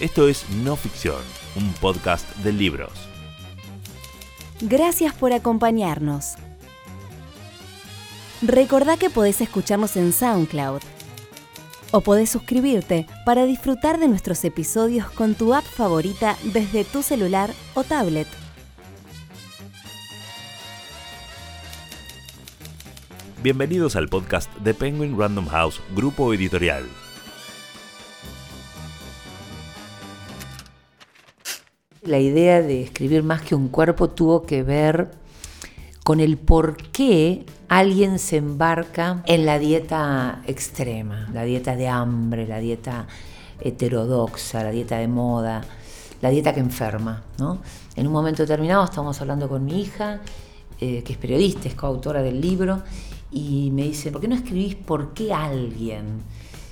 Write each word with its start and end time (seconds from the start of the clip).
Esto 0.00 0.28
es 0.28 0.48
No 0.48 0.76
Ficción, 0.76 1.20
un 1.56 1.74
podcast 1.74 2.26
de 2.36 2.54
libros. 2.54 2.90
Gracias 4.62 5.12
por 5.12 5.34
acompañarnos. 5.34 6.36
Recordá 8.40 8.96
que 8.96 9.10
podés 9.10 9.42
escucharnos 9.42 9.98
en 9.98 10.14
SoundCloud 10.14 10.80
o 11.90 12.00
podés 12.00 12.30
suscribirte 12.30 13.06
para 13.26 13.44
disfrutar 13.44 14.00
de 14.00 14.08
nuestros 14.08 14.42
episodios 14.46 15.10
con 15.10 15.34
tu 15.34 15.52
app 15.52 15.64
favorita 15.64 16.38
desde 16.44 16.84
tu 16.84 17.02
celular 17.02 17.52
o 17.74 17.84
tablet. 17.84 18.28
Bienvenidos 23.42 23.96
al 23.96 24.08
podcast 24.08 24.50
de 24.60 24.72
Penguin 24.72 25.18
Random 25.18 25.46
House, 25.48 25.78
grupo 25.94 26.32
editorial. 26.32 26.88
La 32.02 32.18
idea 32.18 32.62
de 32.62 32.82
escribir 32.82 33.22
más 33.22 33.42
que 33.42 33.54
un 33.54 33.68
cuerpo 33.68 34.08
tuvo 34.08 34.44
que 34.44 34.62
ver 34.62 35.10
con 36.02 36.20
el 36.20 36.38
por 36.38 36.78
qué 36.78 37.44
alguien 37.68 38.18
se 38.18 38.38
embarca 38.38 39.22
en 39.26 39.44
la 39.44 39.58
dieta 39.58 40.40
extrema, 40.46 41.28
la 41.34 41.44
dieta 41.44 41.76
de 41.76 41.88
hambre, 41.88 42.46
la 42.46 42.58
dieta 42.58 43.06
heterodoxa, 43.60 44.64
la 44.64 44.70
dieta 44.70 44.96
de 44.96 45.08
moda, 45.08 45.60
la 46.22 46.30
dieta 46.30 46.54
que 46.54 46.60
enferma. 46.60 47.22
¿no? 47.38 47.58
En 47.96 48.06
un 48.06 48.14
momento 48.14 48.44
determinado 48.44 48.82
estamos 48.82 49.20
hablando 49.20 49.46
con 49.46 49.62
mi 49.62 49.82
hija, 49.82 50.20
eh, 50.80 51.02
que 51.02 51.12
es 51.12 51.18
periodista, 51.18 51.68
es 51.68 51.74
coautora 51.74 52.22
del 52.22 52.40
libro, 52.40 52.80
y 53.30 53.70
me 53.72 53.82
dice, 53.82 54.10
¿por 54.10 54.22
qué 54.22 54.28
no 54.28 54.36
escribís 54.36 54.74
por 54.74 55.12
qué 55.12 55.34
alguien 55.34 56.22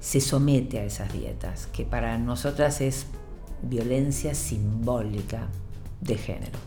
se 0.00 0.22
somete 0.22 0.78
a 0.78 0.84
esas 0.84 1.12
dietas? 1.12 1.66
Que 1.66 1.84
para 1.84 2.16
nosotras 2.16 2.80
es 2.80 3.04
violencia 3.62 4.34
simbólica 4.34 5.48
de 6.00 6.16
género, 6.16 6.58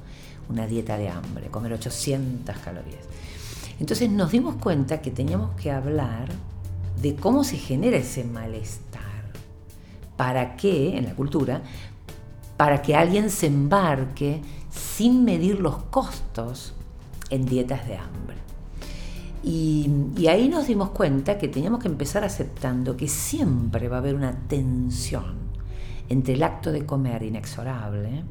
una 0.49 0.67
dieta 0.67 0.97
de 0.97 1.09
hambre, 1.09 1.47
comer 1.47 1.73
800 1.73 2.58
calorías. 2.58 3.03
Entonces 3.80 4.09
nos 4.09 4.31
dimos 4.31 4.55
cuenta 4.55 5.02
que 5.02 5.11
teníamos 5.11 5.59
que 5.59 5.72
hablar 5.72 6.30
de 7.02 7.16
cómo 7.16 7.44
se 7.44 7.58
genera 7.58 7.97
ese 7.97 8.23
malestar, 8.23 9.02
para 10.16 10.55
qué, 10.55 10.97
en 10.97 11.05
la 11.05 11.16
cultura, 11.16 11.61
para 12.55 12.81
que 12.81 12.95
alguien 12.95 13.30
se 13.30 13.47
embarque 13.47 14.41
sin 14.69 15.23
medir 15.23 15.59
los 15.59 15.78
costos 15.85 16.73
en 17.30 17.45
dietas 17.45 17.88
de 17.88 17.97
hambre. 17.97 18.38
Y, 19.44 19.89
ahí 20.28 20.47
nos 20.47 20.67
dimos 20.67 20.91
cuenta 20.91 21.38
que 21.38 21.50
teníamos 21.50 21.81
que 21.81 21.89
empezar 21.89 22.23
aceptando 22.23 22.95
que 22.95 23.09
siempre 23.09 23.89
va 23.89 23.97
a 23.97 24.00
haber 24.00 24.16
una 24.16 24.33
tensión 24.47 25.42
entre 26.09 26.33
el 26.33 26.43
acto 26.43 26.71
de 26.71 26.85
comer 26.85 27.23
inexorable 27.23 28.23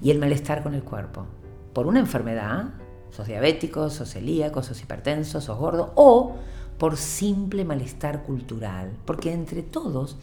y 0.00 0.10
el 0.10 0.18
malestar 0.18 0.62
con 0.62 0.74
el 0.74 0.82
cuerpo. 0.82 1.26
Por 1.72 1.86
una 1.86 2.00
enfermedad, 2.00 2.70
sos 3.10 3.26
diabético, 3.26 3.88
sos 3.90 4.10
celíaco, 4.10 4.62
sos 4.62 4.80
hipertenso, 4.82 5.40
sos 5.40 5.58
gordo, 5.58 5.92
o 5.96 6.36
por 6.78 6.96
simple 6.96 7.64
malestar 7.64 8.24
cultural. 8.24 8.92
Porque 9.04 9.32
entre 9.32 9.62
todos 9.62 10.16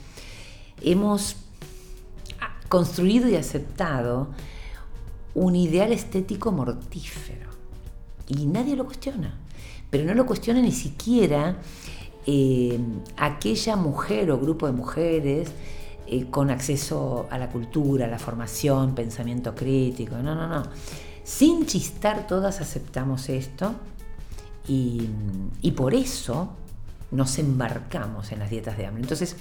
hemos 0.81 1.38
construido 2.67 3.27
y 3.29 3.35
aceptado 3.35 4.29
un 5.33 5.55
ideal 5.55 5.91
estético 5.91 6.51
mortífero. 6.51 7.49
Y 8.27 8.45
nadie 8.45 8.75
lo 8.75 8.85
cuestiona 8.85 9.33
pero 9.89 10.05
no 10.05 10.13
lo 10.13 10.25
cuestiona 10.25 10.61
ni 10.61 10.71
siquiera 10.71 11.57
eh, 12.25 12.79
aquella 13.17 13.75
mujer 13.75 14.31
o 14.31 14.39
grupo 14.39 14.67
de 14.67 14.73
mujeres 14.73 15.49
con 16.29 16.49
acceso 16.49 17.27
a 17.29 17.38
la 17.38 17.49
cultura, 17.49 18.05
a 18.05 18.09
la 18.09 18.19
formación, 18.19 18.95
pensamiento 18.95 19.55
crítico. 19.55 20.17
No, 20.17 20.35
no, 20.35 20.47
no. 20.47 20.63
Sin 21.23 21.66
chistar 21.66 22.28
todas 22.28 22.61
aceptamos 22.61 23.29
esto 23.29 23.75
y, 24.67 25.07
y 25.61 25.72
por 25.72 25.94
eso 25.94 26.53
nos 27.11 27.38
embarcamos 27.39 28.31
en 28.31 28.39
las 28.39 28.50
dietas 28.50 28.78
de 28.78 28.85
hambre. 28.85 29.03
Entonces, 29.03 29.35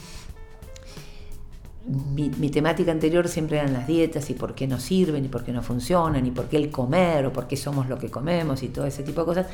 mi, 1.89 2.51
temática 2.51 2.93
anterior 2.93 3.29
siempre 3.29 3.59
eran 3.59 3.73
las 3.73 3.87
dietas 3.87 4.29
y 4.29 4.35
por 4.35 4.55
qué 4.55 4.67
no 4.67 4.79
sirven 4.79 5.25
y 5.25 5.29
por 5.29 5.45
qué 5.45 5.53
no 5.53 5.63
funcionan 5.63 6.27
y 6.27 6.31
por 6.31 6.47
qué 6.49 6.59
el 6.59 6.71
comer 6.71 7.25
o 7.27 7.33
por 7.33 7.47
qué 7.47 7.57
somos 7.57 7.89
lo 7.89 7.99
que 7.99 8.11
comemos 8.11 8.63
y 8.63 8.69
todo 8.69 8.85
ese 8.85 9.03
tipo 9.03 9.23
de 9.23 9.27
cosas, 9.27 9.47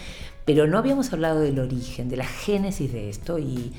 pero 0.44 0.66
no 0.66 0.78
habíamos 0.78 1.12
hablado 1.12 1.41
del 1.41 1.59
origen, 1.60 2.09
de 2.09 2.16
la 2.16 2.27
génesis 2.27 2.93
de 2.93 3.09
esto 3.09 3.39
y, 3.39 3.72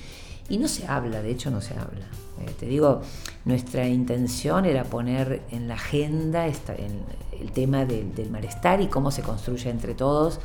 no 0.49 0.67
se 0.67 0.87
habla, 0.87 1.21
de 1.21 1.31
hecho 1.31 1.49
no 1.51 1.61
se 1.61 1.73
habla. 1.73 2.05
Eh, 2.41 2.51
te 2.59 2.65
digo, 2.65 3.01
nuestra 3.45 3.87
intención 3.87 4.65
era 4.65 4.83
poner 4.83 5.41
en 5.51 5.67
la 5.67 5.75
agenda 5.75 6.45
el 6.47 7.51
tema 7.53 7.85
del, 7.85 8.29
malestar 8.29 8.81
y 8.81 8.87
cómo 8.87 9.11
se 9.11 9.21
construye 9.21 9.69
entre 9.69 9.93
todos 9.93 10.39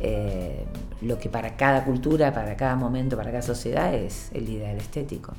eh, 0.00 0.64
lo 1.02 1.18
que 1.18 1.28
para 1.28 1.56
cada 1.56 1.84
cultura, 1.84 2.32
para 2.32 2.56
cada 2.56 2.76
momento, 2.76 3.16
para 3.16 3.30
cada 3.30 3.42
sociedad 3.42 3.92
es 3.94 4.30
el 4.32 4.48
ideal 4.48 4.76
estético. 4.76 5.34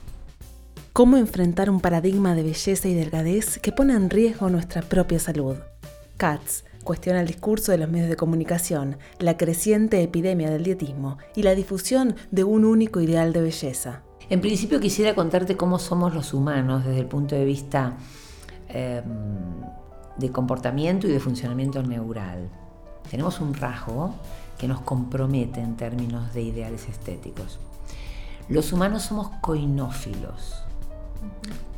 ¿Cómo 0.92 1.16
enfrentar 1.16 1.70
un 1.70 1.80
paradigma 1.80 2.36
de 2.36 2.44
belleza 2.44 2.88
y 2.90 2.94
delgadez 2.94 3.58
que 3.60 3.72
pone 3.72 3.94
en 3.94 4.10
riesgo 4.10 4.50
nuestra 4.50 4.82
propia 4.82 5.20
salud? 5.20 5.56
Katz 6.18 6.66
cuestiona 6.90 7.22
el 7.22 7.28
discurso 7.28 7.72
de 7.72 7.78
los 7.78 7.88
medios 7.88 8.10
de 8.10 8.16
comunicación, 8.16 8.98
la 9.20 9.38
creciente 9.38 10.02
epidemia 10.02 10.50
del 10.50 10.64
dietismo 10.64 11.20
y 11.36 11.44
la 11.44 11.54
difusión 11.54 12.16
de 12.32 12.44
un 12.44 12.66
único 12.66 13.00
ideal 13.00 13.32
de 13.32 13.44
belleza. 13.44 14.02
En 14.28 14.42
principio 14.42 14.80
quisiera 14.80 15.14
contarte 15.14 15.56
cómo 15.56 15.78
somos 15.78 16.16
los 16.16 16.34
humanos 16.34 16.84
desde 16.84 17.02
el 17.02 17.06
punto 17.06 17.36
de 17.36 17.46
vista 17.46 17.94
em, 18.70 19.04
de 20.18 20.32
comportamiento 20.32 21.06
y 21.08 21.12
de 21.12 21.20
funcionamiento 21.20 21.84
neural. 21.84 22.50
Tenemos 23.08 23.40
un 23.40 23.54
rasgo 23.54 24.16
que 24.58 24.68
nos 24.68 24.82
compromete 24.82 25.62
en 25.62 25.78
términos 25.78 26.34
de 26.34 26.42
ideales 26.42 26.90
estéticos. 26.90 27.60
Los 28.48 28.74
humanos 28.74 29.04
somos 29.04 29.30
coinófilos, 29.42 30.64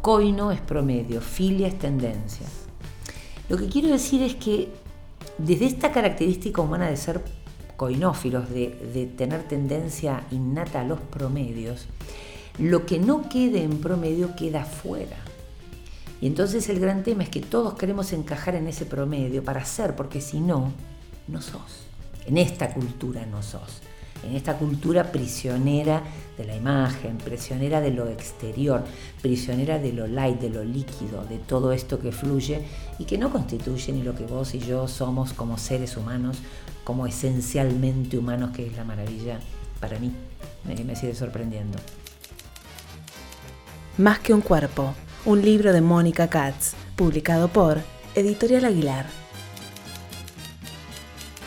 Coino 0.02 0.54
es 0.54 0.62
promedio, 0.62 1.20
filia 1.20 1.68
es 1.68 1.78
tendencia. 1.78 2.48
Lo 3.50 3.58
que 3.58 3.68
quiero 3.68 3.90
decir 3.90 4.24
es 4.24 4.36
que 4.36 4.72
desde 5.46 5.66
esta 5.66 5.92
característica 5.92 6.62
humana 6.62 6.90
de 6.90 6.98
ser 6.98 7.22
coinófilos, 7.78 8.50
de, 8.50 9.12
tener 9.18 9.48
tendencia 9.48 10.24
innata 10.32 10.82
a 10.82 10.84
los 10.84 11.00
promedios, 11.00 11.88
lo 12.60 12.86
que 12.86 13.00
no 13.00 13.28
quede 13.30 13.64
en 13.64 13.80
promedio 13.80 14.36
queda 14.36 14.66
fuera. 14.66 15.18
Y 16.22 16.28
entonces 16.28 16.70
el 16.70 16.80
gran 16.80 17.04
tema 17.04 17.24
es 17.24 17.30
que 17.30 17.40
todos 17.40 17.74
queremos 17.74 18.14
encajar 18.14 18.56
en 18.56 18.68
ese 18.68 18.86
promedio 18.86 19.44
para 19.44 19.66
ser, 19.66 19.96
porque 19.96 20.22
si 20.22 20.40
no, 20.40 20.72
no 21.28 21.42
sos. 21.42 21.88
En 22.28 22.38
esta 22.38 22.72
cultura 22.74 23.26
no 23.26 23.42
sos 23.42 23.82
en 24.24 24.36
esta 24.36 24.58
cultura 24.58 25.12
prisionera 25.12 26.04
de 26.38 26.46
la 26.46 26.56
imagen, 26.56 27.18
prisionera 27.18 27.82
de 27.82 27.92
lo 27.92 28.08
exterior, 28.08 28.84
prisionera 29.22 29.80
de 29.80 29.94
lo 29.94 30.08
light, 30.08 30.40
de 30.40 30.50
lo 30.50 30.64
líquido, 30.64 31.26
de 31.26 31.38
todo 31.38 31.72
esto 31.72 32.00
que 32.00 32.12
fluye 32.12 32.62
y 33.00 33.06
que 33.06 33.18
no 33.18 33.32
constituye 33.32 33.94
ni 33.94 34.04
lo 34.04 34.16
que 34.16 34.26
vos 34.26 34.54
y 34.56 34.60
yo 34.60 34.88
somos 34.88 35.34
como 35.34 35.58
seres 35.58 35.98
humanos, 35.98 36.38
como 36.84 37.08
esencialmente 37.08 38.18
humanos, 38.18 38.52
que 38.52 38.68
es 38.68 38.76
la 38.76 38.84
maravilla 38.84 39.40
para 39.80 40.00
mí, 40.00 40.12
me 40.64 40.96
sigue 40.96 41.16
sorprendiendo. 41.16 41.78
Más 43.98 44.20
que 44.20 44.34
un 44.34 44.42
cuerpo, 44.42 44.94
un 45.26 45.42
libro 45.42 45.74
de 45.74 45.82
Mónica 45.82 46.30
Katz, 46.30 46.74
publicado 46.96 47.50
por 47.50 47.80
Editorial 48.16 48.66
Aguilar. 48.66 49.21